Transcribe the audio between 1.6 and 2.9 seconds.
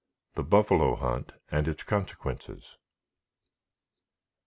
ITS CONSEQUENCES.